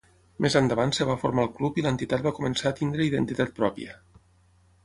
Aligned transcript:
Més 0.45 0.55
endavant 0.59 0.93
es 0.95 1.01
va 1.09 1.17
formar 1.25 1.43
el 1.47 1.51
club 1.59 1.77
i 1.81 1.85
l'entitat 1.87 2.25
va 2.29 2.33
començar 2.39 2.67
a 2.71 2.77
tenir 2.81 3.09
identitat 3.11 3.55
pròpia. 3.61 3.99